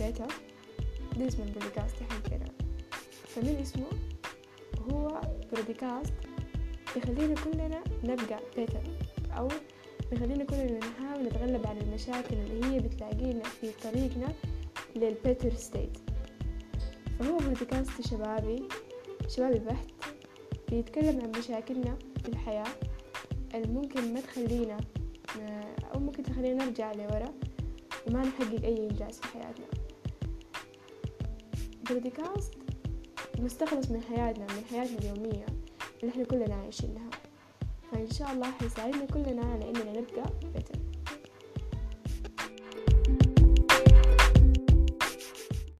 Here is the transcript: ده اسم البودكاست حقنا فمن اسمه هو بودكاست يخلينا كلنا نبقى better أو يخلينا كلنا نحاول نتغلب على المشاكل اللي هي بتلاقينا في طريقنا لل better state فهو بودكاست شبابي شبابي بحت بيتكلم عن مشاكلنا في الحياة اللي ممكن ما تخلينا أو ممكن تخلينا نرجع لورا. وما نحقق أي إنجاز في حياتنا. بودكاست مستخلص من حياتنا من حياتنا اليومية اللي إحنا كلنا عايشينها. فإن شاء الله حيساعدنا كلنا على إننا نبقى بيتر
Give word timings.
ده 0.00 0.26
اسم 1.28 1.42
البودكاست 1.42 1.96
حقنا 2.10 2.44
فمن 3.26 3.56
اسمه 3.62 3.86
هو 4.92 5.20
بودكاست 5.52 6.12
يخلينا 6.96 7.34
كلنا 7.34 7.80
نبقى 8.04 8.40
better 8.56 8.82
أو 9.38 9.48
يخلينا 10.12 10.44
كلنا 10.44 10.78
نحاول 10.78 11.22
نتغلب 11.24 11.66
على 11.66 11.80
المشاكل 11.80 12.34
اللي 12.36 12.66
هي 12.66 12.80
بتلاقينا 12.80 13.42
في 13.44 13.70
طريقنا 13.82 14.28
لل 14.96 15.10
better 15.10 15.54
state 15.54 15.98
فهو 17.18 17.36
بودكاست 17.38 18.08
شبابي 18.10 18.62
شبابي 19.28 19.58
بحت 19.58 19.86
بيتكلم 20.70 21.20
عن 21.20 21.32
مشاكلنا 21.38 21.98
في 22.22 22.28
الحياة 22.28 22.66
اللي 23.54 23.68
ممكن 23.68 24.14
ما 24.14 24.20
تخلينا 24.20 24.78
أو 25.94 26.00
ممكن 26.00 26.22
تخلينا 26.22 26.64
نرجع 26.64 26.92
لورا. 26.92 27.32
وما 28.06 28.22
نحقق 28.22 28.64
أي 28.64 28.88
إنجاز 28.90 29.18
في 29.20 29.28
حياتنا. 29.28 29.66
بودكاست 31.90 32.54
مستخلص 33.38 33.90
من 33.90 34.02
حياتنا 34.02 34.46
من 34.46 34.64
حياتنا 34.70 34.98
اليومية 34.98 35.46
اللي 36.02 36.12
إحنا 36.12 36.24
كلنا 36.24 36.54
عايشينها. 36.54 37.10
فإن 37.92 38.10
شاء 38.10 38.32
الله 38.32 38.50
حيساعدنا 38.50 39.04
كلنا 39.04 39.42
على 39.42 39.70
إننا 39.70 40.00
نبقى 40.00 40.30
بيتر 40.54 40.79